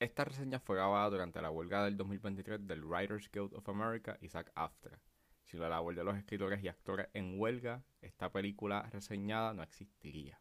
esta 0.00 0.24
reseña 0.24 0.58
fue 0.58 0.76
grabada 0.76 1.10
durante 1.10 1.42
la 1.42 1.50
huelga 1.50 1.84
del 1.84 1.98
2023 1.98 2.66
del 2.66 2.84
Writers 2.84 3.30
Guild 3.30 3.52
of 3.54 3.68
America 3.68 4.16
y 4.22 4.30
AFTRA. 4.54 4.98
Si 5.44 5.58
la 5.58 5.68
labor 5.68 5.94
de 5.94 6.04
los 6.04 6.16
escritores 6.16 6.64
y 6.64 6.68
actores 6.68 7.08
en 7.12 7.38
huelga, 7.38 7.82
esta 8.00 8.32
película 8.32 8.88
reseñada 8.90 9.52
no 9.52 9.62
existiría. 9.62 10.40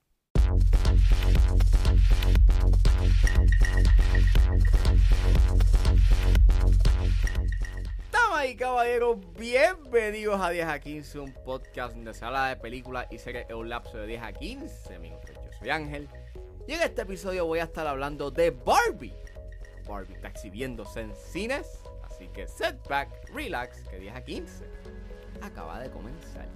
Damas 8.12 8.46
y 8.48 8.56
caballeros, 8.56 9.18
bienvenidos 9.38 10.40
a 10.40 10.52
10 10.52 10.68
a 10.68 10.80
15, 10.80 11.20
un 11.20 11.34
podcast 11.44 11.96
donde 11.96 12.14
se 12.14 12.24
habla 12.24 12.48
de 12.48 12.56
películas 12.56 13.08
y 13.12 13.18
series 13.18 13.46
en 13.50 13.58
un 13.58 13.68
lapso 13.68 13.98
de 13.98 14.08
10 14.08 14.24
a 14.24 14.32
15 14.32 15.00
minutos. 15.00 15.32
Yo 15.36 15.52
soy 15.60 15.70
Ángel 15.70 16.08
y 16.66 16.74
en 16.74 16.82
este 16.82 17.02
episodio 17.02 17.46
voy 17.46 17.60
a 17.60 17.64
estar 17.64 17.86
hablando 17.88 18.32
de 18.32 18.52
Barbie. 18.52 19.14
Barbie 19.90 20.14
está 20.14 20.30
exhibiéndose 20.30 21.02
en 21.02 21.16
cines, 21.16 21.82
así 22.04 22.28
que 22.30 22.48
set 22.48 22.88
back, 22.88 23.10
relax, 23.34 23.82
que 23.90 24.00
10 24.00 24.16
a 24.16 24.24
15 24.24 24.66
acaba 25.42 25.80
de 25.80 25.90
comenzar. 25.90 26.48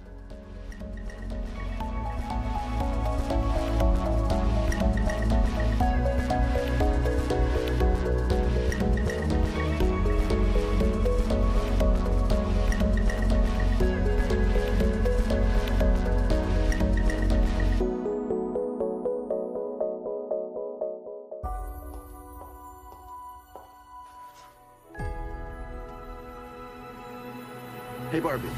Hey, 28.14 28.20
Barbie. 28.20 28.48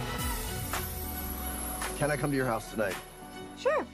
Can 1.97 2.11
I 2.11 2.17
come 2.19 2.31
to 2.31 2.37
your 2.37 2.45
house 2.45 2.71
tonight? 2.71 2.95
Sure. 3.59 3.87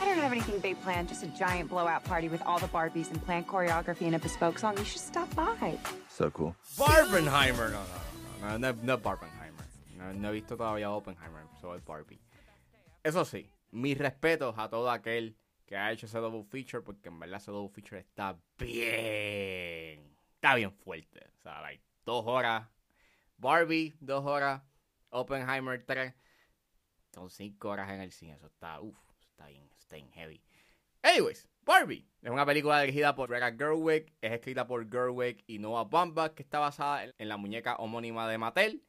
I 0.00 0.04
don't 0.04 0.16
have 0.16 0.30
anything 0.30 0.60
big 0.60 0.80
planned, 0.82 1.08
just 1.08 1.24
a 1.24 1.26
giant 1.26 1.70
blowout 1.70 2.04
party 2.04 2.28
with 2.28 2.40
all 2.42 2.60
the 2.60 2.68
Barbies 2.68 3.10
and 3.10 3.20
planned 3.24 3.48
choreography 3.48 4.02
and 4.02 4.14
a 4.14 4.20
bespoke 4.20 4.60
song. 4.60 4.78
You 4.78 4.84
should 4.84 5.00
stop 5.00 5.34
by. 5.34 5.76
So 6.08 6.30
cool. 6.30 6.54
Barbenheimer. 6.78 7.72
No, 7.72 7.82
no, 8.42 8.56
no, 8.56 8.58
no, 8.58 8.70
no, 8.70 8.78
no 8.84 8.96
Barbenheimer. 8.96 9.66
No, 9.98 10.12
no 10.12 10.28
he 10.28 10.34
visto 10.34 10.56
todavía 10.56 10.88
Oppenheimer, 10.88 11.42
solo 11.60 11.74
es 11.74 11.84
Barbie. 11.84 12.20
Eso 13.02 13.24
sí, 13.24 13.50
mis 13.72 13.98
respetos 13.98 14.54
a 14.56 14.68
todo 14.68 14.88
aquel 14.88 15.34
que 15.66 15.76
ha 15.76 15.90
hecho 15.90 16.06
ese 16.06 16.18
double 16.18 16.44
feature, 16.44 16.84
porque 16.84 17.08
en 17.08 17.18
verdad 17.18 17.40
ese 17.40 17.50
double 17.50 17.70
feature 17.70 17.98
está 17.98 18.36
bien, 18.56 20.14
está 20.36 20.54
bien 20.54 20.70
fuerte. 20.70 21.28
O 21.40 21.42
sea, 21.42 21.60
like, 21.60 21.82
dos 22.04 22.22
horas, 22.24 22.68
Barbie, 23.36 23.92
dos 23.98 24.24
horas, 24.24 24.62
Oppenheimer, 25.20 25.84
tres. 25.84 26.14
Son 27.14 27.30
cinco 27.30 27.70
horas 27.70 27.90
en 27.90 28.00
el 28.00 28.12
cine, 28.12 28.34
eso 28.34 28.46
está, 28.46 28.80
uff, 28.80 28.98
está 29.20 29.46
bien, 29.46 29.68
está 29.78 29.96
heavy. 30.12 30.42
Anyways, 31.02 31.48
Barbie 31.62 32.06
es 32.22 32.30
una 32.30 32.44
película 32.44 32.80
dirigida 32.80 33.14
por 33.14 33.30
Greta 33.30 33.52
Gerwig, 33.56 34.12
es 34.20 34.32
escrita 34.32 34.66
por 34.66 34.88
Gerwig 34.90 35.42
y 35.46 35.58
Noah 35.58 35.84
Baumbach, 35.84 36.34
que 36.34 36.42
está 36.42 36.58
basada 36.58 37.04
en- 37.16 37.28
la 37.28 37.36
muñeca 37.36 37.76
homónima 37.76 38.28
de 38.28 38.38
Mattel. 38.38 38.82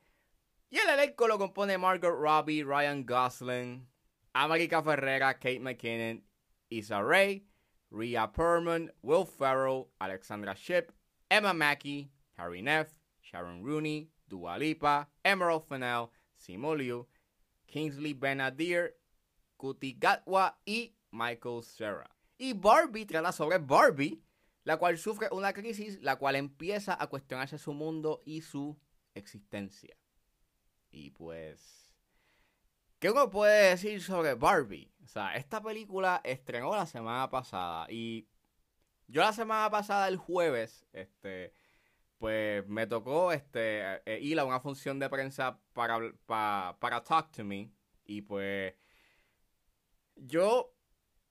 Y 0.69 0.77
el 0.79 0.89
elenco 0.89 1.27
lo 1.27 1.37
compone 1.37 1.77
Margot 1.77 2.11
Robbie, 2.13 2.63
Ryan 2.63 3.05
Gosling, 3.05 3.87
America 4.33 4.81
Ferrera, 4.83 5.33
Kate 5.35 5.59
McKinnon, 5.59 6.23
Issa 6.69 7.01
Rae, 7.01 7.45
Rhea 7.91 8.31
Perlman, 8.33 8.93
Will 9.01 9.25
Ferrell, 9.25 9.85
Alexandra 9.99 10.53
Shipp, 10.55 10.91
Emma 11.29 11.53
Mackey, 11.53 12.11
Harry 12.35 12.61
Neff, 12.61 12.93
Sharon 13.21 13.63
Rooney, 13.63 14.09
Dua 14.27 14.57
Lipa, 14.57 15.09
Emerald 15.23 15.63
Fennell, 15.63 16.09
Simu 16.37 16.75
Liu, 16.75 17.07
Kingsley 17.65 18.13
Benadir, 18.13 18.95
Kuti 19.57 19.93
Gatwa 19.93 20.57
y 20.65 20.95
Michael 21.11 21.63
Cera. 21.63 22.09
Y 22.37 22.53
Barbie 22.53 23.05
trata 23.05 23.31
sobre 23.31 23.57
Barbie, 23.57 24.21
la 24.63 24.77
cual 24.77 24.97
sufre 24.97 25.27
una 25.31 25.53
crisis, 25.53 25.99
la 26.01 26.17
cual 26.17 26.35
empieza 26.35 26.95
a 26.99 27.07
cuestionarse 27.07 27.57
su 27.57 27.73
mundo 27.73 28.21
y 28.25 28.41
su 28.41 28.77
existencia. 29.15 29.97
Y 30.91 31.09
pues, 31.11 31.93
¿qué 32.99 33.09
uno 33.09 33.29
puede 33.29 33.69
decir 33.69 34.01
sobre 34.01 34.35
Barbie? 34.35 34.91
O 35.03 35.07
sea, 35.07 35.35
esta 35.35 35.61
película 35.61 36.21
estrenó 36.23 36.75
la 36.75 36.85
semana 36.85 37.29
pasada 37.29 37.87
y 37.89 38.27
yo 39.07 39.21
la 39.21 39.33
semana 39.33 39.69
pasada, 39.69 40.07
el 40.09 40.17
jueves, 40.17 40.85
este, 40.91 41.53
pues 42.17 42.67
me 42.67 42.87
tocó 42.87 43.31
este, 43.31 43.81
eh, 44.05 44.19
ir 44.21 44.39
a 44.39 44.45
una 44.45 44.59
función 44.59 44.99
de 44.99 45.09
prensa 45.09 45.59
para, 45.73 45.97
habl- 45.97 46.17
pa- 46.25 46.77
para 46.79 47.03
Talk 47.03 47.31
to 47.31 47.43
Me 47.45 47.71
y 48.05 48.21
pues 48.21 48.73
yo 50.15 50.73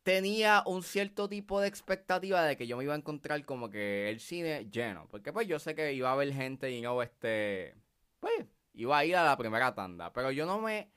tenía 0.02 0.62
un 0.66 0.82
cierto 0.82 1.28
tipo 1.28 1.60
de 1.60 1.68
expectativa 1.68 2.44
de 2.44 2.56
que 2.56 2.66
yo 2.66 2.76
me 2.76 2.84
iba 2.84 2.94
a 2.94 2.98
encontrar 2.98 3.44
como 3.46 3.70
que 3.70 4.10
el 4.10 4.20
cine 4.20 4.68
lleno. 4.70 5.08
Porque 5.10 5.32
pues 5.32 5.48
yo 5.48 5.58
sé 5.58 5.74
que 5.74 5.92
iba 5.94 6.10
a 6.10 6.12
haber 6.14 6.32
gente 6.34 6.70
y 6.72 6.80
no, 6.82 7.02
este, 7.02 7.76
pues 8.20 8.46
iba 8.74 8.98
a 8.98 9.04
ir 9.04 9.16
a 9.16 9.24
la 9.24 9.36
primera 9.38 9.74
tanda. 9.74 10.12
Pero 10.12 10.30
yo 10.32 10.46
no 10.46 10.60
me, 10.60 10.90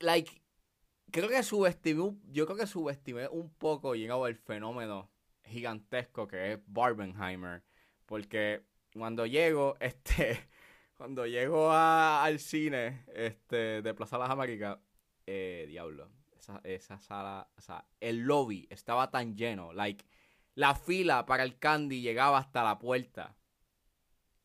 like, 0.00 0.42
creo 1.12 1.28
que 1.28 1.42
subestimé, 1.42 2.16
yo 2.32 2.46
creo 2.46 2.58
que 2.58 2.66
subestimé 2.66 3.28
un 3.28 3.50
poco, 3.54 3.94
you 3.94 4.26
el 4.26 4.36
fenómeno 4.36 5.10
gigantesco 5.44 6.26
que 6.28 6.54
es 6.54 6.60
Barbenheimer. 6.66 7.64
Porque 8.06 8.64
cuando 8.92 9.26
llego, 9.26 9.76
este, 9.80 10.48
cuando 10.96 11.26
llego 11.26 11.70
a- 11.70 12.24
al 12.24 12.38
cine, 12.40 13.04
este, 13.14 13.82
de 13.82 13.94
Plaza 13.94 14.18
Las 14.18 14.30
Américas, 14.30 14.78
eh, 15.26 15.66
diablo, 15.68 16.10
esa, 16.38 16.60
esa 16.64 17.00
sala, 17.00 17.48
o 17.56 17.60
sea, 17.60 17.84
el 18.00 18.20
lobby 18.20 18.66
estaba 18.70 19.10
tan 19.10 19.36
lleno, 19.36 19.72
like, 19.72 20.04
la 20.54 20.74
fila 20.74 21.26
para 21.26 21.42
el 21.42 21.58
candy 21.58 22.00
llegaba 22.00 22.38
hasta 22.38 22.64
la 22.64 22.78
puerta. 22.78 23.36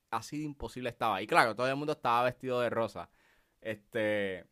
Así 0.09 0.37
de 0.39 0.43
imposible 0.45 0.89
estaba. 0.89 1.21
Y 1.21 1.27
claro, 1.27 1.55
todo 1.55 1.67
el 1.69 1.75
mundo 1.75 1.93
estaba 1.93 2.23
vestido 2.23 2.59
de 2.61 2.69
rosa. 2.69 3.09
Este. 3.61 4.45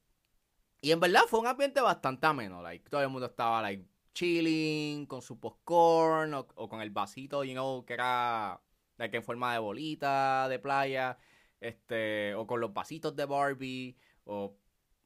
Y 0.81 0.91
en 0.91 0.99
verdad 1.01 1.23
fue 1.27 1.39
un 1.41 1.47
ambiente 1.47 1.81
bastante 1.81 2.27
ameno. 2.27 2.61
Like, 2.61 2.89
todo 2.89 3.01
el 3.01 3.09
mundo 3.09 3.27
estaba 3.27 3.61
like 3.61 3.85
chilling, 4.13 5.05
con 5.05 5.21
su 5.21 5.39
popcorn, 5.39 6.33
o, 6.33 6.47
o 6.55 6.69
con 6.69 6.81
el 6.81 6.91
vasito, 6.91 7.43
you 7.43 7.53
know, 7.53 7.85
que 7.85 7.93
era 7.93 8.61
like, 8.99 9.17
en 9.17 9.23
forma 9.23 9.53
de 9.53 9.59
bolita 9.59 10.47
de 10.47 10.59
playa. 10.59 11.17
Este. 11.59 12.35
O 12.35 12.45
con 12.45 12.59
los 12.61 12.73
vasitos 12.73 13.15
de 13.15 13.25
Barbie. 13.25 13.97
O 14.25 14.55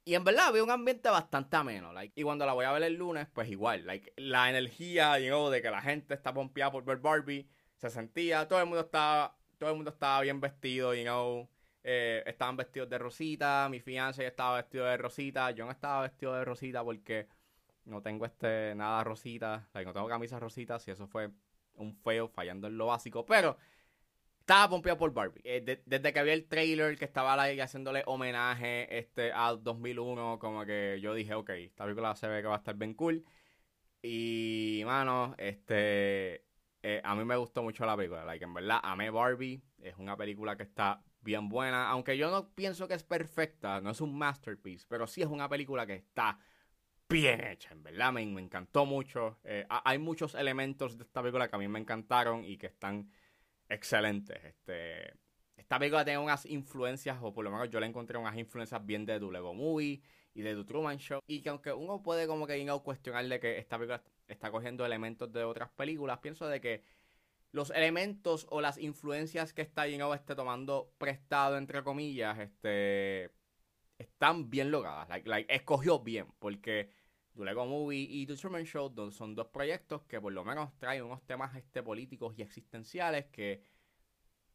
y 0.05 0.15
en 0.15 0.23
verdad 0.23 0.47
había 0.47 0.63
un 0.63 0.71
ambiente 0.71 1.09
bastante 1.09 1.55
ameno. 1.55 1.93
Like, 1.93 2.19
y 2.19 2.23
cuando 2.23 2.45
la 2.45 2.53
voy 2.53 2.65
a 2.65 2.71
ver 2.73 2.83
el 2.83 2.95
lunes, 2.95 3.27
pues 3.33 3.49
igual. 3.49 3.85
Like, 3.85 4.13
la 4.17 4.49
energía, 4.49 5.17
you 5.19 5.27
know, 5.27 5.49
de 5.49 5.61
que 5.61 5.71
la 5.71 5.81
gente 5.81 6.13
está 6.13 6.33
pompeada 6.33 6.71
por 6.71 6.83
ver 6.83 6.97
Barbie, 6.97 7.47
se 7.77 7.89
sentía, 7.89 8.47
todo 8.47 8.59
el 8.59 8.65
mundo 8.65 8.81
estaba, 8.81 9.37
todo 9.57 9.69
el 9.69 9.75
mundo 9.77 9.91
estaba 9.91 10.21
bien 10.21 10.41
vestido, 10.41 10.93
you 10.93 11.03
know. 11.03 11.49
eh, 11.83 12.23
estaban 12.25 12.57
vestidos 12.57 12.89
de 12.89 12.97
rosita, 12.97 13.67
mi 13.69 13.79
fiancé 13.79 14.25
estaba 14.25 14.57
vestido 14.57 14.85
de 14.85 14.97
rosita, 14.97 15.51
yo 15.51 15.65
no 15.65 15.71
estaba 15.71 16.01
vestido 16.03 16.33
de 16.33 16.45
rosita 16.45 16.83
porque 16.83 17.27
no 17.85 18.01
tengo 18.01 18.25
este 18.25 18.73
nada 18.75 19.03
rosita, 19.03 19.69
like, 19.73 19.85
no 19.85 19.93
tengo 19.93 20.07
camisas 20.07 20.39
rositas 20.41 20.87
y 20.87 20.91
eso 20.91 21.07
fue 21.07 21.29
un 21.75 21.95
feo 21.95 22.27
fallando 22.29 22.67
en 22.67 22.77
lo 22.77 22.87
básico, 22.87 23.25
pero 23.25 23.57
estaba 24.43 24.69
pompeado 24.69 24.97
por 24.99 25.13
Barbie. 25.13 25.41
Eh, 25.45 25.61
de- 25.61 25.81
desde 25.85 26.13
que 26.13 26.23
vi 26.23 26.31
el 26.31 26.47
trailer 26.47 26.97
que 26.97 27.05
estaba 27.05 27.35
like, 27.37 27.61
haciéndole 27.61 28.03
homenaje 28.05 28.97
este, 28.97 29.31
al 29.31 29.63
2001, 29.63 30.37
como 30.39 30.65
que 30.65 30.99
yo 31.01 31.13
dije, 31.13 31.33
ok, 31.33 31.49
esta 31.51 31.85
película 31.85 32.15
se 32.15 32.27
ve 32.27 32.41
que 32.41 32.47
va 32.47 32.55
a 32.55 32.57
estar 32.57 32.75
bien 32.75 32.93
cool. 32.93 33.23
Y, 34.01 34.83
mano, 34.85 35.35
este, 35.37 36.45
eh, 36.83 37.01
a 37.03 37.15
mí 37.15 37.23
me 37.25 37.35
gustó 37.37 37.63
mucho 37.63 37.85
la 37.85 37.95
película. 37.95 38.25
Like, 38.25 38.43
en 38.45 38.53
verdad, 38.53 38.79
amé 38.83 39.09
Barbie. 39.09 39.63
Es 39.81 39.97
una 39.97 40.17
película 40.17 40.57
que 40.57 40.63
está 40.63 41.03
bien 41.21 41.47
buena. 41.49 41.89
Aunque 41.89 42.17
yo 42.17 42.29
no 42.31 42.49
pienso 42.53 42.87
que 42.87 42.95
es 42.95 43.03
perfecta, 43.03 43.79
no 43.81 43.91
es 43.91 44.01
un 44.01 44.17
masterpiece, 44.17 44.85
pero 44.89 45.07
sí 45.07 45.21
es 45.21 45.27
una 45.27 45.47
película 45.49 45.85
que 45.87 45.95
está 45.95 46.37
bien 47.09 47.41
hecha, 47.45 47.71
en 47.71 47.83
verdad. 47.83 48.11
Me, 48.13 48.25
me 48.25 48.41
encantó 48.41 48.85
mucho. 48.85 49.39
Eh, 49.43 49.65
ha- 49.69 49.89
hay 49.89 49.99
muchos 49.99 50.35
elementos 50.35 50.97
de 50.97 51.03
esta 51.03 51.21
película 51.21 51.47
que 51.49 51.55
a 51.55 51.59
mí 51.59 51.67
me 51.67 51.79
encantaron 51.79 52.43
y 52.45 52.57
que 52.57 52.67
están 52.67 53.09
excelentes. 53.73 54.43
Este, 54.43 55.13
esta 55.55 55.79
película 55.79 56.05
tiene 56.05 56.19
unas 56.19 56.45
influencias, 56.45 57.17
o 57.21 57.33
por 57.33 57.43
lo 57.43 57.51
menos 57.51 57.69
yo 57.69 57.79
le 57.79 57.87
encontré 57.87 58.17
unas 58.17 58.37
influencias 58.37 58.85
bien 58.85 59.05
de 59.05 59.19
The 59.19 59.31
Lego 59.31 59.53
Movie 59.53 60.01
y 60.33 60.41
de 60.41 60.55
The 60.55 60.63
Truman 60.63 60.97
Show. 60.97 61.21
Y 61.27 61.41
que 61.41 61.49
aunque 61.49 61.73
uno 61.73 62.01
puede 62.01 62.27
como 62.27 62.47
que 62.47 62.57
you 62.59 62.65
know, 62.65 62.83
cuestionarle 62.83 63.39
que 63.39 63.57
esta 63.57 63.77
película 63.77 64.03
está 64.27 64.51
cogiendo 64.51 64.85
elementos 64.85 65.31
de 65.31 65.43
otras 65.43 65.69
películas, 65.71 66.19
pienso 66.19 66.47
de 66.47 66.61
que 66.61 66.83
los 67.51 67.69
elementos 67.69 68.47
o 68.49 68.61
las 68.61 68.79
influencias 68.79 69.53
que 69.53 69.61
está 69.61 69.85
know, 69.87 70.13
este, 70.13 70.35
tomando 70.35 70.91
prestado, 70.97 71.57
entre 71.57 71.83
comillas, 71.83 72.39
este, 72.39 73.31
están 73.97 74.49
bien 74.49 74.71
logradas. 74.71 75.07
Escogió 75.47 75.99
bien, 75.99 76.27
porque 76.39 76.89
The 77.35 77.43
Lego 77.43 77.65
Movie 77.65 78.07
y 78.09 78.25
The 78.25 78.35
Truman 78.35 78.65
Show 78.65 79.11
son 79.11 79.35
dos 79.35 79.47
proyectos 79.47 80.03
que 80.03 80.21
por 80.21 80.31
lo 80.33 80.43
menos 80.43 80.75
traen 80.77 81.03
unos 81.03 81.23
temas 81.25 81.55
este, 81.55 81.81
políticos 81.81 82.35
y 82.37 82.41
existenciales 82.41 83.25
que 83.27 83.63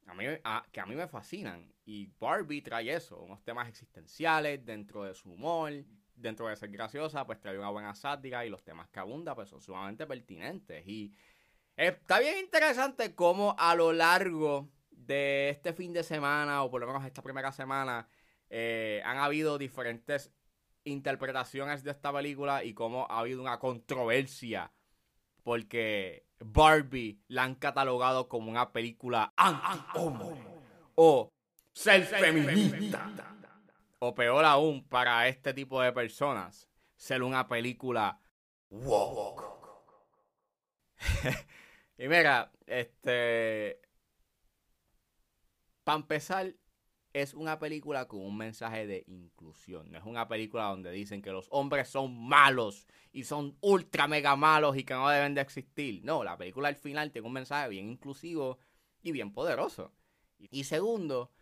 a, 0.06 0.14
mí, 0.14 0.24
que 0.72 0.80
a 0.80 0.86
mí 0.86 0.94
me 0.94 1.08
fascinan. 1.08 1.72
Y 1.84 2.06
Barbie 2.18 2.62
trae 2.62 2.92
eso, 2.92 3.18
unos 3.18 3.42
temas 3.42 3.68
existenciales 3.68 4.64
dentro 4.64 5.04
de 5.04 5.14
su 5.14 5.30
humor, 5.30 5.72
dentro 6.14 6.48
de 6.48 6.56
ser 6.56 6.70
graciosa, 6.70 7.26
pues 7.26 7.40
trae 7.40 7.58
una 7.58 7.70
buena 7.70 7.94
sátira 7.94 8.44
y 8.44 8.50
los 8.50 8.62
temas 8.62 8.88
que 8.88 9.00
abunda 9.00 9.34
pues 9.34 9.48
son 9.48 9.60
sumamente 9.60 10.06
pertinentes. 10.06 10.86
Y 10.86 11.12
está 11.76 12.20
bien 12.20 12.38
interesante 12.38 13.14
cómo 13.14 13.54
a 13.58 13.74
lo 13.74 13.92
largo 13.92 14.68
de 14.90 15.50
este 15.50 15.72
fin 15.72 15.92
de 15.92 16.02
semana, 16.02 16.62
o 16.62 16.70
por 16.70 16.80
lo 16.80 16.86
menos 16.86 17.04
esta 17.04 17.22
primera 17.22 17.52
semana, 17.52 18.08
eh, 18.50 19.02
han 19.04 19.18
habido 19.18 19.58
diferentes 19.58 20.32
interpretaciones 20.88 21.84
de 21.84 21.90
esta 21.92 22.12
película 22.12 22.64
y 22.64 22.74
cómo 22.74 23.06
ha 23.08 23.20
habido 23.20 23.40
una 23.40 23.58
controversia 23.58 24.72
porque 25.48 26.26
Barbie 26.40 27.22
la 27.28 27.44
han 27.44 27.54
catalogado 27.54 28.28
como 28.28 28.50
una 28.50 28.70
película 28.70 29.32
anti-homo 29.34 30.36
o 30.94 31.32
ser 31.72 32.04
feminista. 32.04 33.10
O 34.00 34.14
peor 34.14 34.44
aún, 34.44 34.86
para 34.86 35.26
este 35.26 35.54
tipo 35.54 35.80
de 35.80 35.90
personas, 35.92 36.68
ser 36.96 37.22
una 37.22 37.48
película 37.48 38.20
woke. 38.68 39.42
y 41.96 42.08
mira, 42.08 42.52
este. 42.66 43.80
Para 45.82 45.96
empezar, 45.96 46.52
es 47.22 47.34
una 47.34 47.58
película 47.58 48.06
con 48.06 48.20
un 48.20 48.36
mensaje 48.36 48.86
de 48.86 49.04
inclusión. 49.06 49.90
No 49.90 49.98
es 49.98 50.04
una 50.04 50.28
película 50.28 50.64
donde 50.64 50.90
dicen 50.90 51.22
que 51.22 51.32
los 51.32 51.46
hombres 51.50 51.88
son 51.88 52.16
malos 52.26 52.86
y 53.12 53.24
son 53.24 53.56
ultra 53.60 54.08
mega 54.08 54.36
malos 54.36 54.76
y 54.76 54.84
que 54.84 54.94
no 54.94 55.08
deben 55.08 55.34
de 55.34 55.40
existir. 55.40 56.04
No, 56.04 56.24
la 56.24 56.36
película 56.36 56.68
al 56.68 56.76
final 56.76 57.10
tiene 57.10 57.26
un 57.26 57.34
mensaje 57.34 57.68
bien 57.68 57.88
inclusivo 57.88 58.58
y 59.02 59.12
bien 59.12 59.32
poderoso. 59.32 59.92
Y 60.38 60.64
segundo, 60.64 61.32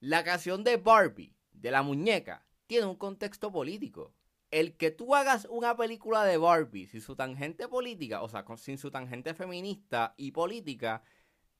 la 0.00 0.24
canción 0.24 0.64
de 0.64 0.76
Barbie, 0.76 1.36
de 1.52 1.70
la 1.70 1.82
muñeca, 1.82 2.46
tiene 2.66 2.86
un 2.86 2.96
contexto 2.96 3.50
político. 3.50 4.14
El 4.50 4.76
que 4.76 4.90
tú 4.90 5.14
hagas 5.14 5.46
una 5.50 5.76
película 5.76 6.24
de 6.24 6.36
Barbie 6.36 6.86
sin 6.86 7.00
su 7.00 7.16
tangente 7.16 7.66
política, 7.68 8.22
o 8.22 8.28
sea, 8.28 8.44
sin 8.56 8.78
su 8.78 8.90
tangente 8.90 9.34
feminista 9.34 10.14
y 10.16 10.30
política, 10.30 11.02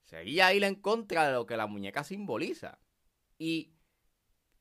sería 0.03 0.53
ir 0.55 0.63
en 0.65 0.77
contra 0.77 1.27
de 1.27 1.33
lo 1.33 1.47
que 1.47 1.57
la 1.57 1.67
muñeca 1.67 2.05
simboliza. 2.05 2.79
Y 3.39 3.75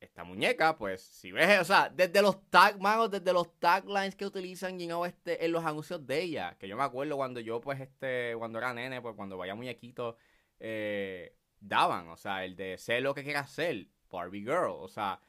esta 0.03 0.23
muñeca, 0.23 0.77
pues, 0.77 1.01
si 1.01 1.31
ves, 1.31 1.61
o 1.61 1.63
sea, 1.63 1.89
desde 1.89 2.21
los 2.21 2.49
tag, 2.49 2.79
manos, 2.79 3.09
desde 3.09 3.31
los 3.31 3.57
taglines 3.59 4.15
que 4.15 4.25
utilizan, 4.25 4.77
you 4.77 4.87
know, 4.87 5.05
este, 5.05 5.43
en 5.45 5.51
los 5.51 5.63
anuncios 5.63 6.05
de 6.05 6.21
ella, 6.21 6.57
que 6.59 6.67
yo 6.67 6.75
me 6.75 6.83
acuerdo 6.83 7.15
cuando 7.15 7.39
yo, 7.39 7.61
pues, 7.61 7.79
este, 7.79 8.35
cuando 8.37 8.59
era 8.59 8.73
nene, 8.73 9.01
pues, 9.01 9.15
cuando 9.15 9.37
vaya 9.37 9.55
muñequito, 9.55 10.17
eh, 10.59 11.37
daban, 11.59 12.09
o 12.09 12.17
sea, 12.17 12.43
el 12.43 12.55
de 12.55 12.77
ser 12.77 13.01
lo 13.01 13.13
que 13.13 13.23
quieras 13.23 13.49
ser, 13.51 13.87
Barbie 14.11 14.41
Girl, 14.41 14.75
o 14.79 14.87
sea, 14.89 15.19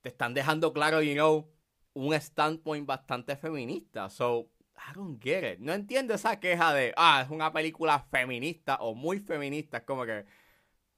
te 0.00 0.08
están 0.08 0.34
dejando 0.34 0.72
claro, 0.72 1.02
you 1.02 1.14
know, 1.14 1.52
un 1.92 2.14
standpoint 2.14 2.86
bastante 2.86 3.36
feminista, 3.36 4.08
so, 4.08 4.50
I 4.74 4.94
don't 4.94 5.22
get 5.22 5.54
it, 5.54 5.58
no 5.60 5.74
entiendo 5.74 6.14
esa 6.14 6.40
queja 6.40 6.72
de, 6.72 6.94
ah, 6.96 7.22
es 7.24 7.30
una 7.30 7.52
película 7.52 8.00
feminista 8.10 8.76
o 8.80 8.94
muy 8.94 9.18
feminista, 9.20 9.78
es 9.78 9.84
como 9.84 10.06
que, 10.06 10.24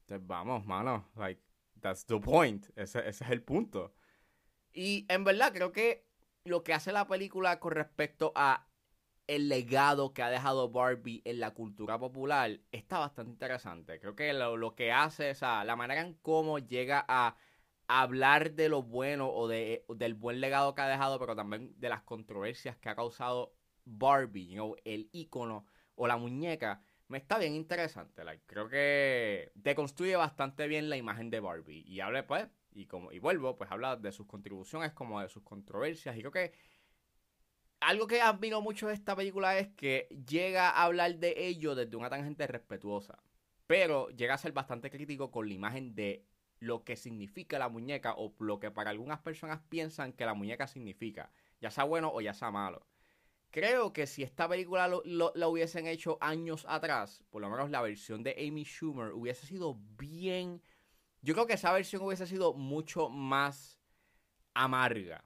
pues, 0.06 0.24
vamos, 0.24 0.64
mano, 0.64 1.10
like, 1.16 1.42
That's 1.80 2.04
the 2.06 2.18
point. 2.18 2.66
Ese, 2.76 3.08
es 3.08 3.20
el 3.22 3.42
punto. 3.42 3.94
Y 4.72 5.06
en 5.08 5.24
verdad 5.24 5.52
creo 5.52 5.72
que 5.72 6.06
lo 6.44 6.62
que 6.62 6.74
hace 6.74 6.92
la 6.92 7.06
película 7.06 7.58
con 7.60 7.72
respecto 7.72 8.32
a 8.34 8.66
el 9.26 9.48
legado 9.48 10.12
que 10.12 10.22
ha 10.22 10.30
dejado 10.30 10.70
Barbie 10.70 11.22
en 11.24 11.38
la 11.38 11.52
cultura 11.52 11.98
popular 11.98 12.60
está 12.72 12.98
bastante 12.98 13.30
interesante. 13.30 14.00
Creo 14.00 14.16
que 14.16 14.32
lo, 14.32 14.74
que 14.74 14.90
hace, 14.92 15.30
o 15.30 15.34
sea, 15.34 15.64
la 15.64 15.76
manera 15.76 16.00
en 16.00 16.14
cómo 16.14 16.58
llega 16.58 17.04
a 17.08 17.36
hablar 17.86 18.52
de 18.52 18.68
lo 18.68 18.82
bueno 18.82 19.30
o 19.30 19.48
de, 19.48 19.84
del 19.88 20.14
buen 20.14 20.40
legado 20.40 20.74
que 20.74 20.82
ha 20.82 20.88
dejado, 20.88 21.18
pero 21.18 21.34
también 21.34 21.74
de 21.78 21.88
las 21.88 22.02
controversias 22.02 22.76
que 22.76 22.88
ha 22.88 22.94
causado 22.94 23.54
Barbie, 23.84 24.56
el 24.84 25.08
icono 25.12 25.66
o 25.96 26.06
la 26.06 26.16
muñeca, 26.16 26.82
me 27.10 27.18
está 27.18 27.38
bien 27.38 27.54
interesante. 27.54 28.22
creo 28.46 28.68
que 28.68 29.50
deconstruye 29.56 30.14
bastante 30.16 30.68
bien 30.68 30.88
la 30.88 30.96
imagen 30.96 31.28
de 31.28 31.40
Barbie. 31.40 31.84
Y 31.86 32.00
habla, 32.00 32.26
pues, 32.26 32.46
y 32.72 32.86
como 32.86 33.10
y 33.12 33.18
vuelvo, 33.18 33.56
pues 33.56 33.70
habla 33.72 33.96
de 33.96 34.12
sus 34.12 34.26
contribuciones 34.26 34.92
como 34.92 35.20
de 35.20 35.28
sus 35.28 35.42
controversias. 35.42 36.16
Y 36.16 36.20
creo 36.20 36.30
que 36.30 36.52
algo 37.80 38.06
que 38.06 38.20
admiro 38.20 38.60
mucho 38.62 38.86
de 38.88 38.94
esta 38.94 39.16
película 39.16 39.58
es 39.58 39.68
que 39.70 40.08
llega 40.28 40.70
a 40.70 40.84
hablar 40.84 41.16
de 41.18 41.34
ello 41.36 41.74
desde 41.74 41.96
una 41.96 42.10
tangente 42.10 42.46
respetuosa. 42.46 43.18
Pero 43.66 44.08
llega 44.10 44.34
a 44.34 44.38
ser 44.38 44.52
bastante 44.52 44.90
crítico 44.90 45.32
con 45.32 45.48
la 45.48 45.54
imagen 45.54 45.94
de 45.96 46.26
lo 46.60 46.84
que 46.84 46.96
significa 46.96 47.58
la 47.58 47.68
muñeca 47.68 48.14
o 48.16 48.34
lo 48.38 48.60
que 48.60 48.70
para 48.70 48.90
algunas 48.90 49.20
personas 49.20 49.60
piensan 49.68 50.12
que 50.12 50.26
la 50.26 50.34
muñeca 50.34 50.66
significa, 50.68 51.32
ya 51.60 51.70
sea 51.70 51.84
bueno 51.84 52.12
o 52.12 52.20
ya 52.20 52.34
sea 52.34 52.50
malo. 52.52 52.86
Creo 53.50 53.92
que 53.92 54.06
si 54.06 54.22
esta 54.22 54.48
película 54.48 54.88
lo, 54.88 55.32
la 55.34 55.48
hubiesen 55.48 55.86
hecho 55.86 56.18
años 56.20 56.64
atrás, 56.68 57.22
por 57.30 57.42
lo 57.42 57.50
menos 57.50 57.70
la 57.70 57.82
versión 57.82 58.22
de 58.22 58.36
Amy 58.38 58.64
Schumer 58.64 59.12
hubiese 59.12 59.46
sido 59.46 59.78
bien... 59.98 60.62
Yo 61.22 61.34
creo 61.34 61.46
que 61.46 61.54
esa 61.54 61.72
versión 61.72 62.02
hubiese 62.02 62.26
sido 62.26 62.54
mucho 62.54 63.10
más 63.10 63.78
amarga. 64.54 65.24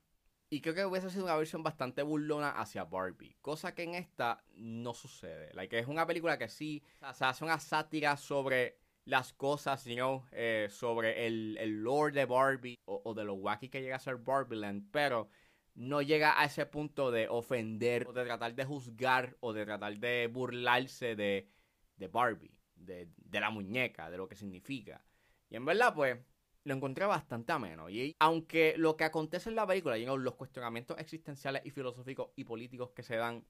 Y 0.51 0.61
creo 0.61 0.75
que 0.75 0.87
hubiese 0.87 1.11
sido 1.11 1.25
una 1.25 1.37
versión 1.37 1.63
bastante 1.63 2.03
burlona 2.03 2.51
hacia 2.51 2.85
Barbie. 2.85 3.37
Cosa 3.41 3.75
que 3.75 3.83
en 3.83 3.95
esta 3.95 4.45
no 4.55 4.95
sucede. 4.95 5.53
Like, 5.55 5.79
es 5.79 5.87
una 5.87 6.07
película 6.07 6.39
que 6.39 6.49
sí 6.49 6.83
se 7.13 7.25
hace 7.25 7.45
una 7.45 7.59
sátira 7.59 8.17
sobre 8.17 8.79
las 9.05 9.33
cosas, 9.33 9.85
you 9.85 9.95
know, 9.95 10.25
eh, 10.33 10.69
sobre 10.71 11.27
el, 11.27 11.57
el 11.59 11.83
lore 11.83 12.13
de 12.13 12.25
Barbie 12.25 12.79
o, 12.87 13.03
o, 13.05 13.15
de 13.15 13.25
lo 13.25 13.35
wacky 13.35 13.69
que 13.69 13.83
llega 13.83 13.97
a 13.97 14.01
ser 14.01 14.17
Barbieland. 14.17 14.89
Pero 14.91 15.29
no 15.75 16.03
llega 16.03 16.41
a 16.41 16.45
ese 16.45 16.67
punto 16.67 17.11
de 17.11 17.29
ofender 17.29 18.07
o 18.07 18.13
de 18.13 18.25
tratar 18.25 18.55
de 18.55 18.65
juzgar 18.65 19.37
o 19.41 19.53
de 19.53 19.65
tratar 19.65 19.99
de 19.99 20.29
burlarse 20.33 21.17
de, 21.17 21.49
de 21.97 22.09
Barbie, 22.09 22.57
de, 22.77 23.09
la 23.33 23.51
muñeca, 23.51 24.11
de 24.11 24.17
lo 24.17 24.29
que 24.29 24.37
significa. 24.37 25.05
Y 25.51 25.57
en 25.57 25.65
verdad, 25.65 25.95
pues, 25.95 26.19
lo 26.65 26.75
encontré 26.75 27.07
bastante 27.07 27.53
ameno. 27.53 27.91
Y 27.91 28.15
aunque 28.19 28.75
lo 28.79 28.97
que 28.97 29.05
acontece 29.05 29.49
en 29.51 29.57
la 29.57 29.67
película, 29.67 29.97
los 29.97 30.35
cuestionamientos 30.35 30.99
existenciales 30.99 31.63
y 31.65 31.71
filosóficos 31.71 32.31
y 32.37 32.45
políticos 32.45 32.91
que 32.95 33.03
se 33.03 33.17
dan 33.17 33.45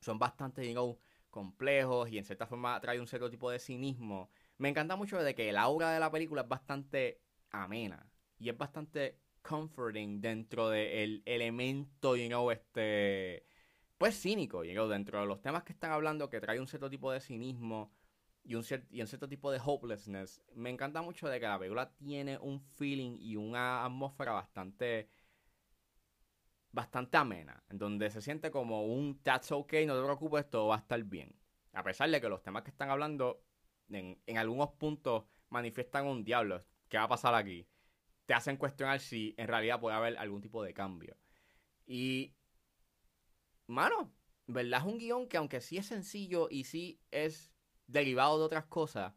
son 0.00 0.18
bastante, 0.18 0.72
you 0.72 0.98
complejos 1.30 2.10
y 2.10 2.18
en 2.18 2.24
cierta 2.24 2.46
forma 2.46 2.80
trae 2.80 3.00
un 3.00 3.06
cierto 3.06 3.30
tipo 3.30 3.50
de 3.50 3.58
cinismo, 3.58 4.30
me 4.58 4.68
encanta 4.68 4.96
mucho 4.96 5.22
de 5.22 5.34
que 5.34 5.48
el 5.48 5.56
aura 5.56 5.92
de 5.92 6.00
la 6.00 6.10
película 6.10 6.42
es 6.42 6.48
bastante 6.48 7.22
amena 7.50 8.10
y 8.38 8.48
es 8.50 8.58
bastante 8.58 9.18
comforting 9.42 10.20
dentro 10.20 10.68
del 10.70 11.22
elemento, 11.26 12.16
you 12.16 12.28
know, 12.28 12.50
este, 12.50 13.46
pues 13.98 14.20
cínico, 14.20 14.64
you 14.64 14.88
dentro 14.88 15.20
de 15.20 15.26
los 15.26 15.42
temas 15.42 15.62
que 15.64 15.72
están 15.72 15.92
hablando 15.92 16.30
que 16.30 16.40
trae 16.40 16.60
un 16.60 16.66
cierto 16.66 16.88
tipo 16.90 17.12
de 17.12 17.20
cinismo 17.20 17.92
y 18.44 18.54
un, 18.54 18.64
y 18.90 19.00
un 19.00 19.06
cierto 19.06 19.28
tipo 19.28 19.50
de 19.50 19.60
hopelessness. 19.64 20.42
Me 20.54 20.70
encanta 20.70 21.02
mucho 21.02 21.28
de 21.28 21.38
que 21.40 21.46
la 21.46 21.58
película 21.58 21.92
tiene 21.94 22.38
un 22.38 22.60
feeling 22.60 23.16
y 23.18 23.36
una 23.36 23.84
atmósfera 23.84 24.32
bastante 24.32 25.08
bastante 26.72 27.16
amena, 27.16 27.64
en 27.68 27.78
donde 27.78 28.10
se 28.10 28.20
siente 28.22 28.50
como 28.50 28.84
un 28.86 29.20
that's 29.22 29.50
okay, 29.52 29.86
no 29.86 29.96
te 29.96 30.04
preocupes, 30.04 30.48
todo 30.48 30.68
va 30.68 30.76
a 30.76 30.78
estar 30.78 31.02
bien. 31.04 31.34
A 31.72 31.82
pesar 31.82 32.10
de 32.10 32.20
que 32.20 32.28
los 32.28 32.42
temas 32.42 32.62
que 32.62 32.70
están 32.70 32.90
hablando 32.90 33.42
en, 33.88 34.20
en 34.26 34.38
algunos 34.38 34.70
puntos 34.70 35.24
manifiestan 35.48 36.06
un 36.06 36.24
diablo. 36.24 36.64
¿Qué 36.88 36.96
va 36.96 37.04
a 37.04 37.08
pasar 37.08 37.34
aquí? 37.34 37.66
Te 38.30 38.34
hacen 38.34 38.56
cuestionar 38.56 39.00
si 39.00 39.34
en 39.38 39.48
realidad 39.48 39.80
puede 39.80 39.96
haber 39.96 40.16
algún 40.16 40.40
tipo 40.40 40.62
de 40.62 40.72
cambio. 40.72 41.16
Y, 41.84 42.32
mano, 43.66 44.14
¿verdad? 44.46 44.82
Es 44.82 44.86
un 44.86 44.98
guion 44.98 45.26
que 45.26 45.36
aunque 45.36 45.60
sí 45.60 45.78
es 45.78 45.86
sencillo 45.86 46.46
y 46.48 46.62
sí 46.62 47.00
es 47.10 47.52
derivado 47.88 48.38
de 48.38 48.44
otras 48.44 48.66
cosas, 48.66 49.14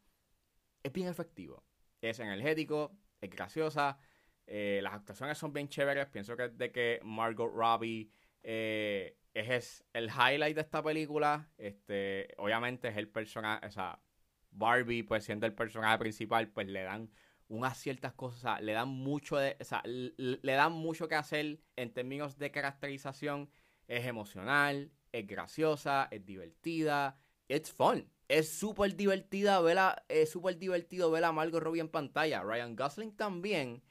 es 0.81 0.91
bien 0.91 1.09
efectivo. 1.09 1.63
Es 2.01 2.17
energético, 2.17 2.97
es 3.21 3.29
graciosa, 3.29 3.99
eh, 4.47 4.79
las 4.81 4.95
actuaciones 4.95 5.37
son 5.37 5.53
bien 5.53 5.69
chéveres. 5.69 6.07
Pienso 6.07 6.35
que 6.35 6.49
de 6.49 6.71
que 6.71 6.99
Margot 7.03 7.53
Robbie 7.53 8.09
eh, 8.41 9.19
es 9.35 9.85
el 9.93 10.09
highlight 10.09 10.55
de 10.55 10.61
esta 10.61 10.81
película. 10.81 11.51
Este, 11.59 12.33
obviamente 12.37 12.87
es 12.87 12.97
el 12.97 13.09
personaje, 13.09 13.63
o 13.67 13.69
sea, 13.69 14.01
Barbie, 14.49 15.03
pues 15.03 15.23
siendo 15.23 15.45
el 15.45 15.53
personaje 15.53 15.99
principal, 15.99 16.47
pues 16.47 16.65
le 16.65 16.81
dan 16.81 17.11
unas 17.53 17.77
ciertas 17.77 18.13
cosas, 18.13 18.61
le 18.61 18.73
dan 18.73 18.89
mucho 18.89 19.37
de, 19.37 19.57
o 19.59 19.63
sea, 19.63 19.81
le 19.85 20.53
dan 20.53 20.73
mucho 20.73 21.07
que 21.07 21.15
hacer 21.15 21.59
en 21.75 21.93
términos 21.93 22.37
de 22.37 22.51
caracterización. 22.51 23.49
Es 23.87 24.05
emocional, 24.05 24.91
es 25.11 25.27
graciosa, 25.27 26.07
es 26.11 26.25
divertida, 26.25 27.17
it's 27.47 27.71
fun. 27.71 28.09
Es 28.27 28.49
súper 28.49 28.95
divertida 28.95 29.59
verla, 29.61 30.03
es 30.07 30.31
súper 30.31 30.57
divertido 30.57 31.11
ver 31.11 31.23
a 31.25 31.31
Margot 31.31 31.63
en 31.75 31.89
pantalla. 31.89 32.41
Ryan 32.43 32.75
Gosling 32.75 33.15
también. 33.15 33.83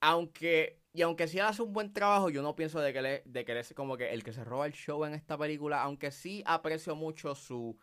Aunque 0.00 0.80
Y 0.92 1.02
aunque 1.02 1.26
sí 1.28 1.40
hace 1.40 1.62
un 1.62 1.72
buen 1.72 1.92
trabajo, 1.92 2.30
yo 2.30 2.42
no 2.42 2.54
pienso 2.54 2.80
de 2.80 2.92
que, 2.92 2.98
él, 3.00 3.22
de 3.24 3.44
que 3.44 3.52
él 3.52 3.58
es 3.58 3.74
como 3.74 3.96
que 3.96 4.10
el 4.12 4.22
que 4.22 4.32
se 4.32 4.44
roba 4.44 4.66
el 4.66 4.72
show 4.72 5.04
en 5.04 5.14
esta 5.14 5.36
película, 5.36 5.82
aunque 5.82 6.10
sí 6.12 6.42
aprecio 6.46 6.94
mucho 6.94 7.34
su 7.34 7.76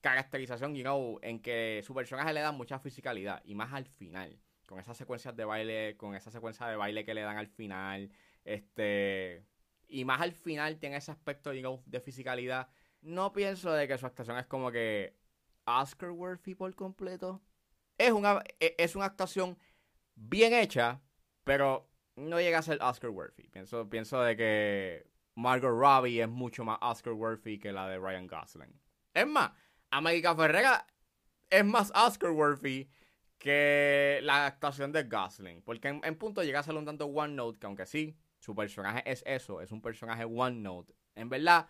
caracterización, 0.00 0.74
you 0.74 0.82
know, 0.82 1.18
en 1.22 1.40
que 1.40 1.82
su 1.84 1.94
personaje 1.94 2.32
le 2.32 2.40
da 2.40 2.52
mucha 2.52 2.78
fisicalidad, 2.78 3.42
y 3.44 3.54
más 3.54 3.72
al 3.72 3.86
final, 3.86 4.40
con 4.66 4.78
esas 4.78 4.96
secuencias 4.96 5.34
de 5.36 5.44
baile, 5.44 5.96
con 5.96 6.14
esa 6.14 6.30
secuencia 6.30 6.66
de 6.66 6.76
baile 6.76 7.04
que 7.04 7.14
le 7.14 7.22
dan 7.22 7.38
al 7.38 7.48
final, 7.48 8.10
este, 8.44 9.44
y 9.88 10.04
más 10.04 10.20
al 10.20 10.32
final 10.32 10.78
tiene 10.78 10.96
ese 10.96 11.10
aspecto, 11.10 11.52
you 11.52 11.60
know, 11.60 11.82
de 11.86 12.00
fisicalidad. 12.00 12.68
No 13.00 13.32
pienso 13.32 13.72
de 13.72 13.88
que 13.88 13.98
su 13.98 14.06
actuación 14.06 14.38
es 14.38 14.46
como 14.46 14.70
que 14.70 15.16
Oscar 15.64 16.10
worthy 16.10 16.54
por 16.54 16.74
completo. 16.74 17.42
Es 17.96 18.12
una, 18.12 18.42
e, 18.60 18.74
es 18.78 18.94
una 18.96 19.06
actuación 19.06 19.58
bien 20.14 20.52
hecha, 20.52 21.00
pero 21.44 21.90
no 22.16 22.40
llega 22.40 22.58
a 22.58 22.62
ser 22.62 22.78
Oscar 22.82 23.10
worthy. 23.10 23.48
Pienso, 23.48 23.88
pienso 23.88 24.20
de 24.22 24.36
que 24.36 25.10
Margot 25.34 25.70
Robbie 25.70 26.22
es 26.22 26.28
mucho 26.28 26.64
más 26.64 26.78
Oscar 26.82 27.14
worthy 27.14 27.58
que 27.58 27.72
la 27.72 27.88
de 27.88 27.98
Ryan 27.98 28.26
Gosling. 28.26 28.80
Es 29.14 29.26
más, 29.26 29.52
América 29.90 30.34
Ferrera 30.34 30.86
es 31.50 31.64
más 31.64 31.92
Oscar 31.94 32.30
worthy 32.30 32.88
que 33.38 34.20
la 34.22 34.46
actuación 34.46 34.92
de 34.92 35.04
Gosling. 35.04 35.62
Porque 35.62 35.88
en, 35.88 36.16
punto 36.16 36.42
llega 36.42 36.60
a 36.60 36.62
ser 36.62 36.74
un 36.74 36.84
tanto 36.84 37.06
one 37.06 37.34
note, 37.34 37.58
que 37.58 37.66
aunque 37.66 37.86
sí, 37.86 38.16
su 38.38 38.54
personaje 38.54 39.02
es 39.06 39.22
eso, 39.26 39.60
es 39.60 39.72
un 39.72 39.80
personaje 39.80 40.24
one 40.24 40.60
note. 40.60 40.92
En 41.14 41.28
verdad, 41.28 41.68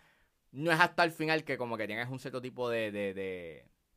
no 0.51 0.71
es 0.71 0.79
hasta 0.79 1.03
el 1.03 1.11
final 1.11 1.43
que 1.43 1.57
como 1.57 1.77
que 1.77 1.87
tienes 1.87 2.09
un 2.09 2.19
cierto 2.19 2.41
tipo 2.41 2.69
de, 2.69 2.91
de, 2.91 3.13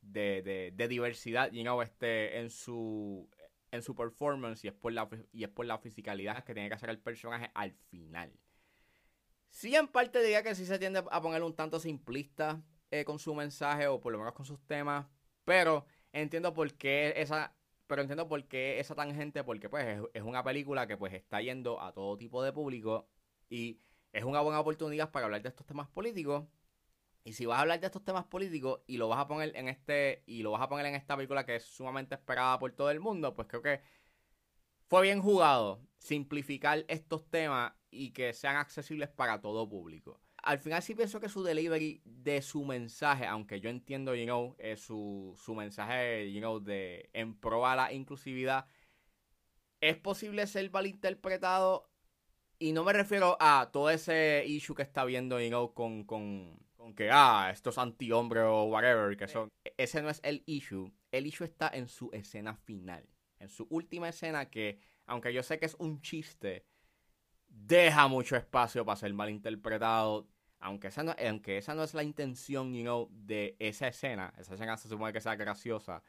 de, 0.03 0.73
de, 0.73 0.89
diversidad, 0.89 1.51
you 1.51 1.63
know, 1.63 1.81
este, 1.83 2.39
en 2.39 2.51
su 2.51 3.29
en 3.71 3.81
su 3.81 3.95
performance 3.95 4.63
y 4.65 4.69
es 4.69 4.75
por 4.75 4.93
la 4.93 5.09
y 5.33 5.45
es 5.45 5.49
por 5.49 5.65
la 5.65 5.79
fisicalidad 5.79 6.45
que 6.45 6.53
tiene 6.53 6.69
que 6.69 6.75
hacer 6.75 6.91
el 6.91 6.99
personaje 6.99 7.51
al 7.55 7.73
final. 7.73 8.31
Sí, 9.49 9.75
en 9.75 9.89
parte 9.89 10.23
diría 10.23 10.43
que 10.43 10.55
sí 10.55 10.67
se 10.67 10.79
tiende 10.79 11.03
a 11.11 11.23
poner 11.23 11.43
un 11.43 11.55
tanto 11.55 11.79
simplista 11.81 12.63
eh, 12.93 13.05
con 13.05 13.19
su 13.19 13.35
mensaje 13.35 13.87
o 13.89 14.01
por 14.01 14.13
lo 14.13 14.19
menos 14.19 14.35
con 14.35 14.45
sus 14.47 14.61
temas, 14.67 15.07
pero 15.45 15.87
entiendo 16.13 16.53
por 16.53 16.73
qué 16.75 17.15
esa 17.17 17.55
pero 17.87 18.03
entiendo 18.03 18.29
por 18.29 18.45
qué 18.49 18.81
esa 18.81 18.95
tangente 18.95 19.45
porque 19.45 19.69
pues 19.69 20.01
es, 20.15 20.23
una 20.23 20.45
película 20.45 20.87
que 20.87 20.97
pues 20.97 21.13
está 21.15 21.41
yendo 21.41 21.81
a 21.81 21.93
todo 21.93 22.17
tipo 22.19 22.43
de 22.43 22.53
público 22.53 23.09
y 23.51 23.81
es 24.13 24.25
una 24.25 24.41
buena 24.43 24.61
oportunidad 24.61 25.11
para 25.11 25.27
hablar 25.27 25.43
de 25.43 25.49
estos 25.49 25.67
temas 25.67 25.89
políticos 25.89 26.45
y 27.25 27.33
si 27.33 27.47
vas 27.47 27.59
a 27.59 27.63
hablar 27.63 27.81
de 27.81 27.87
estos 27.87 28.05
temas 28.05 28.25
políticos 28.27 28.81
y 28.87 28.99
lo 28.99 29.09
vas 29.09 29.21
a 29.21 29.27
poner 29.27 29.57
en 29.57 29.69
este 29.69 30.23
y 30.27 30.43
lo 30.43 30.51
vas 30.53 30.63
a 30.63 30.69
poner 30.69 30.87
en 30.87 30.95
esta 30.95 31.17
película 31.17 31.47
que 31.47 31.57
es 31.57 31.65
sumamente 31.65 32.15
esperada 32.15 32.59
por 32.59 32.73
todo 32.73 32.91
el 32.91 33.01
mundo, 33.01 33.35
pues 33.35 33.49
creo 33.49 33.63
que 33.63 33.81
fue 34.89 35.03
bien 35.03 35.23
jugado 35.23 35.81
simplificar 35.99 36.85
estos 36.89 37.29
temas 37.31 37.73
y 37.91 38.11
que 38.13 38.35
sean 38.35 38.57
accesibles 38.57 39.09
para 39.09 39.41
todo 39.41 39.69
público. 39.69 40.21
Al 40.43 40.59
final 40.59 40.83
sí 40.83 40.95
pienso 40.95 41.21
que 41.21 41.29
su 41.29 41.43
delivery 41.43 42.03
de 42.05 42.43
su 42.43 42.65
mensaje, 42.65 43.27
aunque 43.27 43.61
yo 43.61 43.71
entiendo, 43.71 44.15
you 44.15 44.25
know, 44.25 44.57
eh, 44.59 44.77
su, 44.77 45.35
su 45.37 45.55
mensaje, 45.55 46.33
you 46.33 46.41
know, 46.41 46.59
de 46.59 47.11
en 47.13 47.39
pro 47.39 47.67
a 47.67 47.77
la 47.77 47.93
inclusividad, 47.93 48.67
es 49.81 49.97
posible 49.97 50.47
ser 50.47 50.71
malinterpretado 50.71 51.89
y 52.59 52.73
no 52.73 52.85
me 52.85 52.93
refiero 52.93 53.37
a 53.41 53.71
todo 53.73 53.91
ese 53.91 54.45
issue 54.47 54.75
que 54.75 54.83
está 54.83 55.05
viendo, 55.05 55.41
you 55.41 55.49
know, 55.49 55.75
con, 55.75 56.05
con 56.05 56.59
que, 56.95 57.11
ah, 57.13 57.51
estos 57.53 57.79
anti-hombre 57.79 58.41
o 58.41 58.65
whatever, 58.65 59.17
que 59.17 59.29
son. 59.29 59.49
Ese 59.77 60.03
no 60.03 60.11
es 60.11 60.21
el 60.25 60.43
issue. 60.47 60.93
El 61.11 61.27
issue 61.27 61.45
está 61.45 61.71
en 61.73 61.89
su 61.89 62.11
escena 62.13 62.57
final. 62.57 63.09
En 63.39 63.49
su 63.49 63.67
última 63.71 64.09
escena 64.09 64.51
que, 64.51 64.81
aunque 65.07 65.33
yo 65.33 65.43
sé 65.43 65.59
que 65.59 65.67
es 65.67 65.77
un 65.79 66.01
chiste, 66.03 66.67
deja 67.53 68.09
mucho 68.09 68.37
espacio 68.37 68.85
para 68.85 68.97
ser 68.97 69.13
malinterpretado. 69.15 70.29
Aunque 70.59 70.89
esa 70.89 71.03
no, 71.03 71.15
aunque 71.29 71.59
esa 71.59 71.75
no 71.75 71.83
es 71.83 71.93
la 71.95 72.03
intención, 72.03 72.73
you 72.73 72.83
know, 72.83 73.09
de 73.13 73.57
esa 73.59 73.89
escena. 73.89 74.33
Esa 74.39 74.55
escena 74.55 74.77
se 74.77 74.89
supone 74.89 75.13
que 75.13 75.21
sea 75.21 75.37
graciosa. 75.37 76.03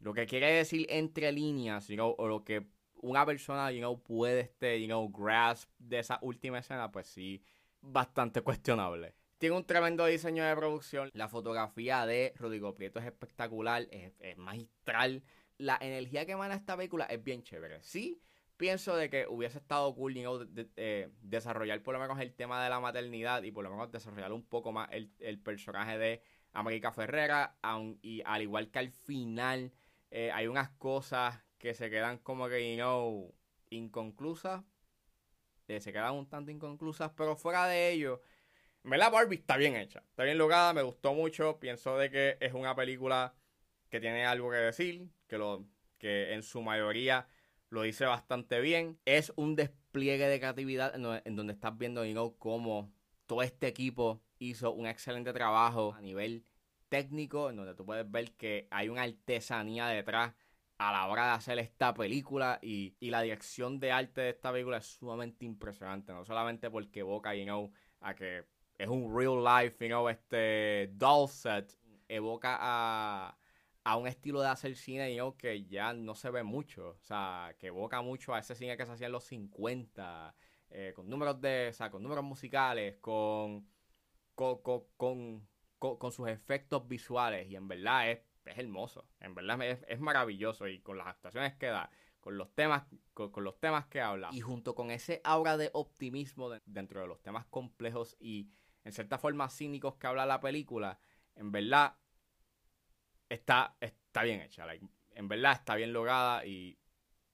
Lo 0.00 0.12
que 0.12 0.26
quiere 0.26 0.52
decir 0.52 0.86
entre 0.88 1.30
líneas, 1.30 1.86
you 1.88 1.94
know, 1.94 2.14
o 2.18 2.26
lo 2.26 2.44
que 2.44 2.66
una 3.02 3.24
persona, 3.24 3.70
you 3.70 3.78
know, 3.78 4.02
puede, 4.02 4.40
este, 4.40 4.80
you 4.80 4.86
know, 4.86 5.08
grasp 5.10 5.70
de 5.78 6.00
esa 6.00 6.18
última 6.22 6.58
escena, 6.58 6.90
pues 6.90 7.06
sí, 7.06 7.42
bastante 7.80 8.42
cuestionable. 8.42 9.14
Tiene 9.38 9.56
un 9.56 9.64
tremendo 9.64 10.04
diseño 10.04 10.44
de 10.44 10.54
producción. 10.54 11.10
La 11.14 11.28
fotografía 11.28 12.04
de 12.04 12.34
Rodrigo 12.36 12.74
Prieto 12.74 12.98
es 12.98 13.06
espectacular, 13.06 13.88
es, 13.90 14.36
magistral. 14.36 15.22
La 15.56 15.78
energía 15.80 16.26
que 16.26 16.32
emana 16.32 16.54
esta 16.54 16.76
película 16.76 17.06
es 17.06 17.22
bien 17.22 17.42
chévere. 17.42 17.82
Sí, 17.82 18.20
pienso 18.60 18.94
de 18.94 19.08
que 19.08 19.26
hubiese 19.26 19.56
estado 19.56 19.94
cool 19.94 20.14
eh, 20.76 21.08
desarrollar 21.22 21.82
por 21.82 21.94
lo 21.94 22.00
menos 22.00 22.20
el 22.20 22.34
tema 22.34 22.62
de 22.62 22.68
la 22.68 22.78
maternidad 22.78 23.42
y 23.42 23.50
por 23.50 23.64
lo 23.64 23.70
menos 23.70 23.90
desarrollar 23.90 24.34
un 24.34 24.44
poco 24.44 24.70
más 24.70 24.90
el, 24.92 25.38
personaje 25.38 25.96
de 25.96 26.22
América 26.52 26.92
Ferrera. 26.92 27.56
y 28.02 28.20
al 28.26 28.42
igual 28.42 28.70
que 28.70 28.78
al 28.78 28.90
final 28.90 29.72
eh, 30.10 30.30
hay 30.30 30.46
unas 30.46 30.68
cosas 30.72 31.42
que 31.56 31.72
se 31.72 31.88
quedan 31.88 32.18
como 32.18 32.50
que, 32.50 32.70
you 32.70 32.76
know, 32.76 33.34
inconclusas. 33.70 34.62
Eh, 35.66 35.80
se 35.80 35.90
quedan 35.90 36.12
un 36.12 36.28
tanto 36.28 36.50
inconclusas, 36.50 37.12
pero 37.16 37.36
fuera 37.36 37.66
de 37.66 37.90
ello 37.92 38.20
la 38.84 39.08
Barbie 39.08 39.36
está 39.36 39.56
bien 39.56 39.74
hecha, 39.74 40.00
está 40.10 40.24
bien 40.24 40.36
lograda, 40.36 40.74
me 40.74 40.82
gustó 40.82 41.14
mucho. 41.14 41.58
Pienso 41.58 41.96
de 41.96 42.10
que 42.10 42.36
es 42.40 42.52
una 42.52 42.74
película 42.74 43.34
que 43.88 44.00
tiene 44.00 44.26
algo 44.26 44.50
que 44.50 44.56
decir, 44.58 45.08
que, 45.26 45.38
lo, 45.38 45.64
que 45.98 46.34
en 46.34 46.42
su 46.42 46.60
mayoría 46.60 47.26
lo 47.70 47.82
dice 47.82 48.04
bastante 48.04 48.60
bien. 48.60 48.98
Es 49.04 49.32
un 49.36 49.56
despliegue 49.56 50.26
de 50.26 50.38
creatividad 50.38 50.94
en 50.94 51.36
donde, 51.36 51.52
estás 51.52 51.76
viendo, 51.78 52.04
you 52.04 52.36
cómo 52.38 52.92
todo 53.26 53.42
este 53.42 53.68
equipo 53.68 54.20
hizo 54.38 54.72
un 54.72 54.86
excelente 54.86 55.32
trabajo 55.32 55.94
a 55.94 56.00
nivel 56.00 56.44
técnico, 56.88 57.50
en 57.50 57.56
donde 57.56 57.74
tú 57.74 57.86
puedes 57.86 58.10
ver 58.10 58.32
que 58.32 58.66
hay 58.70 58.88
una 58.88 59.02
artesanía 59.02 59.86
detrás 59.86 60.34
a 60.78 60.92
la 60.92 61.06
hora 61.06 61.26
de 61.26 61.32
hacer 61.32 61.58
esta 61.58 61.94
película 61.94 62.58
y, 62.62 62.96
la 63.00 63.22
dirección 63.22 63.78
de 63.78 63.92
arte 63.92 64.22
de 64.22 64.30
esta 64.30 64.50
película 64.50 64.78
es 64.78 64.86
sumamente 64.86 65.44
impresionante, 65.44 66.12
no 66.12 66.24
solamente 66.24 66.70
porque 66.70 67.00
evoca, 67.00 67.34
you 67.34 67.44
know, 67.44 67.72
a 68.00 68.14
que 68.14 68.44
es 68.78 68.88
un 68.88 69.14
real 69.14 69.44
life, 69.44 69.84
you 69.86 69.90
know, 69.90 70.08
este 70.08 70.90
doll 70.94 71.28
set, 71.28 71.70
evoca 72.08 72.56
a, 72.58 73.38
a 73.84 73.96
un 73.96 74.06
estilo 74.06 74.40
de 74.40 74.48
hacer 74.48 74.76
cine, 74.76 75.16
que 75.38 75.64
ya 75.64 75.92
no 75.92 76.14
se 76.14 76.30
ve 76.30 76.42
mucho, 76.42 76.90
o 76.90 77.02
sea, 77.02 77.54
que 77.58 77.68
evoca 77.68 78.02
mucho 78.02 78.34
a 78.34 78.38
ese 78.38 78.54
cine 78.54 78.76
que 78.76 78.84
se 78.84 78.92
hacía 78.92 79.06
en 79.06 79.12
los 79.12 79.24
50, 79.24 80.34
eh, 80.70 80.92
con 80.94 81.08
números 81.08 81.40
de, 81.40 81.68
o 81.70 81.72
sea, 81.72 81.90
con 81.90 82.02
números 82.02 82.24
musicales, 82.24 82.96
con, 83.00 83.66
con, 84.34 84.60
con, 84.96 85.48
con, 85.78 86.12
sus 86.12 86.28
efectos 86.28 86.86
visuales, 86.86 87.48
y 87.48 87.56
en 87.56 87.68
verdad 87.68 88.10
es, 88.10 88.20
es 88.44 88.58
hermoso, 88.58 89.08
en 89.18 89.34
verdad 89.34 89.62
es, 89.62 89.84
es 89.88 90.00
maravilloso, 90.00 90.68
y 90.68 90.80
con 90.80 90.98
las 90.98 91.06
actuaciones 91.06 91.54
que 91.54 91.66
da, 91.66 91.90
con 92.20 92.36
los 92.36 92.54
temas, 92.54 92.84
con, 93.14 93.32
los 93.42 93.58
temas 93.60 93.86
que 93.86 94.02
habla, 94.02 94.28
y 94.32 94.40
junto 94.40 94.74
con 94.74 94.90
ese 94.90 95.22
aura 95.24 95.56
de 95.56 95.70
optimismo 95.72 96.50
dentro 96.66 97.00
de 97.00 97.06
los 97.06 97.22
temas 97.22 97.46
complejos 97.46 98.16
y 98.20 98.50
en 98.84 98.92
cierta 98.92 99.18
forma 99.18 99.48
cínicos 99.48 99.96
que 99.96 100.06
habla 100.06 100.26
la 100.26 100.40
película, 100.40 100.98
en 101.34 101.50
verdad 101.50 101.96
está, 103.30 103.76
está 103.80 104.22
bien 104.24 104.42
hecha. 104.42 104.66
en 105.14 105.28
verdad 105.28 105.52
está 105.52 105.76
bien 105.76 105.92
lograda 105.92 106.44
y, 106.44 106.78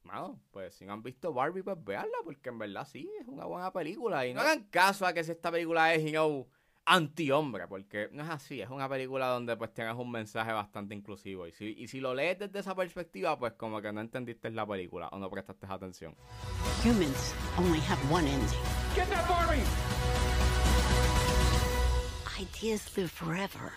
bueno, 0.05 0.41
pues 0.53 0.75
si 0.75 0.85
no 0.85 0.93
han 0.93 1.03
visto 1.03 1.33
Barbie, 1.33 1.63
pues 1.63 1.83
veanla, 1.83 2.19
porque 2.25 2.51
en 2.51 2.59
verdad 2.59 2.87
sí, 2.87 3.11
es 3.21 3.27
una 3.27 3.47
buena 3.47 3.73
película. 3.73 4.25
Y 4.27 4.35
no 4.35 4.41
hagan 4.41 4.65
caso 4.65 5.05
a 5.07 5.13
que 5.13 5.25
si 5.25 5.33
esta 5.33 5.51
película 5.51 5.93
es, 5.95 6.05
you 6.05 6.11
know, 6.11 6.49
anti-hombre, 6.85 7.67
porque 7.67 8.09
no 8.13 8.23
es 8.23 8.31
así, 8.31 8.61
es 8.61 8.71
una 8.71 8.89
película 8.89 9.27
donde 9.27 9.57
pues 9.57 9.75
tienes 9.75 9.97
un 9.97 10.11
mensaje 10.11 10.53
bastante 10.53 10.95
inclusivo. 10.95 11.47
Y 11.47 11.53
si, 11.53 11.75
y 11.77 11.89
si 11.89 12.01
lo 12.01 12.15
lees 12.15 12.39
desde 12.39 12.61
esa 12.61 12.77
perspectiva, 12.77 13.37
pues 13.39 13.55
como 13.55 13.83
que 13.83 13.93
no 13.93 14.01
entendiste 14.01 14.51
la 14.51 14.67
película 14.67 15.09
o 15.09 15.19
no 15.19 15.29
prestaste 15.29 15.67
atención. 15.69 16.15
Humans 16.85 17.35
only 17.59 17.81
have 17.81 18.01
one 18.13 18.29
ending. 18.29 18.49
Get 18.95 19.09
that 19.09 19.29
Barbie! 19.29 19.65
Ideas 22.39 22.97
live 22.97 23.11
forever. 23.11 23.73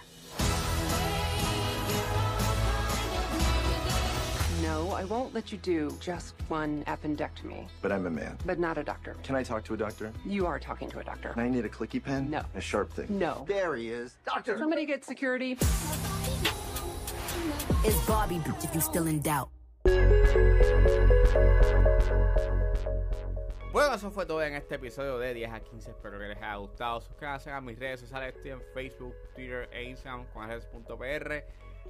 No, 4.69 4.91
I 4.91 5.03
won't 5.03 5.33
let 5.33 5.51
you 5.51 5.57
do 5.57 5.89
just 5.99 6.35
one 6.47 6.83
appendectomy. 6.85 7.65
But 7.81 7.91
I'm 7.91 8.05
a 8.05 8.11
man. 8.11 8.37
But 8.45 8.59
not 8.59 8.77
a 8.77 8.83
doctor. 8.83 9.15
Can 9.23 9.35
I 9.35 9.41
talk 9.41 9.63
to 9.63 9.73
a 9.73 9.77
doctor? 9.77 10.13
You 10.27 10.45
are 10.45 10.59
talking 10.59 10.87
to 10.91 10.99
a 10.99 11.03
doctor. 11.03 11.29
And 11.29 11.41
I 11.41 11.49
need 11.49 11.65
a 11.65 11.69
clicky 11.69 11.99
pen? 12.03 12.29
No. 12.29 12.43
A 12.53 12.61
sharp 12.61 12.93
thing? 12.93 13.07
No. 13.09 13.45
There 13.47 13.75
he 13.75 13.89
is. 13.89 14.17
Doctor! 14.27 14.59
Somebody 14.59 14.85
get 14.85 15.03
security. 15.03 15.53
It's 17.83 18.05
Bobby, 18.05 18.35
bitch, 18.35 18.63
if 18.63 18.71
you're 18.75 18.83
still 18.83 19.07
in 19.07 19.21
doubt. 19.21 19.49
Bueno, 23.73 23.95
eso 23.95 24.11
fue 24.11 24.27
todo 24.27 24.43
en 24.43 24.53
este 24.53 24.75
episodio 24.75 25.17
de 25.17 25.33
10 25.33 25.51
a 25.51 25.59
15. 25.61 25.89
Espero 25.89 26.19
que 26.19 26.27
les 26.27 26.37
haya 26.37 26.57
gustado. 26.57 27.01
Suscríbanse 27.01 27.49
a 27.49 27.59
mis 27.59 27.79
redes 27.79 28.01
sociales. 28.01 28.35
Estoy 28.35 28.51
en 28.51 28.61
Facebook, 28.75 29.15
Twitter 29.33 29.67
e 29.71 29.85
Instagram 29.85 30.25
con 30.31 30.47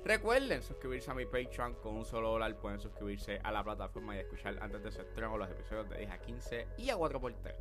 Recuerden 0.04 0.62
suscribirse 0.64 1.12
a 1.12 1.14
mi 1.14 1.26
Patreon 1.26 1.76
con 1.76 1.96
un 1.96 2.06
solo 2.06 2.30
dólar. 2.32 2.56
Pueden 2.58 2.80
suscribirse 2.80 3.40
a 3.44 3.52
la 3.52 3.64
plataforma 3.64 4.16
y 4.16 4.20
escuchar 4.20 4.58
antes 4.62 4.82
de 4.84 4.92
su 4.92 5.02
estreno 5.02 5.38
los 5.38 5.50
episodios 5.50 5.90
de 5.90 5.98
10 5.98 6.12
a 6.12 6.18
15 6.20 6.68
y 6.78 6.90
a 6.90 6.98
4x3. 6.98 7.54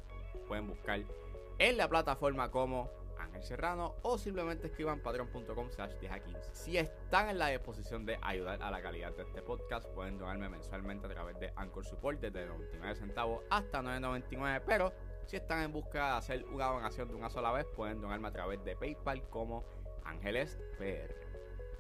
Pueden 0.47 0.69
buscar 0.69 1.01
en 1.59 1.77
la 1.77 1.89
plataforma 1.89 2.51
como 2.51 2.91
Ángel 3.19 3.43
Serrano 3.43 3.97
o 4.03 4.17
simplemente 4.17 4.69
escriban 4.69 5.01
patreon.com 5.01 5.71
slash 5.71 5.95
10 6.01 6.13
a 6.13 6.21
15. 6.21 6.55
Si 6.55 6.79
están 6.79 7.29
en 7.29 7.39
la 7.39 7.49
disposición 7.49 8.07
de 8.07 8.19
ayudar 8.23 8.63
a 8.63 8.71
la 8.71 8.81
calidad 8.81 9.13
de 9.17 9.25
este 9.25 9.43
podcast, 9.43 9.87
pueden 9.89 10.19
donarme 10.19 10.49
mensualmente 10.49 11.07
a 11.07 11.11
través 11.11 11.39
de 11.41 11.53
Anchor 11.57 11.85
Support 11.85 12.21
desde 12.21 12.47
99 12.47 12.95
centavos 12.95 13.43
hasta 13.51 13.83
9.99, 13.83 14.63
pero 14.65 14.93
si 15.27 15.37
están 15.37 15.63
en 15.65 15.73
busca 15.73 16.13
de 16.13 16.17
hacer 16.19 16.45
una 16.47 16.67
donación 16.67 17.09
de 17.09 17.15
una 17.15 17.29
sola 17.29 17.53
vez, 17.53 17.67
pueden 17.77 18.01
donarme 18.01 18.29
a 18.29 18.33
través 18.33 18.65
de 18.65 18.77
PayPal 18.77 19.29
como 19.29 19.65
Ángeles 20.05 20.59
PR. 20.79 21.28